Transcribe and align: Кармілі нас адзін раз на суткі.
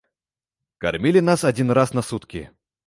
Кармілі 0.85 1.21
нас 1.29 1.47
адзін 1.51 1.79
раз 1.81 1.95
на 1.99 2.07
суткі. 2.11 2.49